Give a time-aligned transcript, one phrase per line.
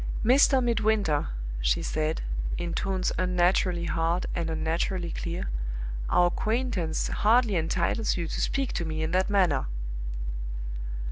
[0.25, 0.63] "Mr.
[0.63, 1.27] Midwinter,"
[1.61, 2.23] she said,
[2.57, 5.51] in tones unnaturally hard and unnaturally clear,
[6.09, 9.67] "our acquaintance hardly entitles you to speak to me in that manner."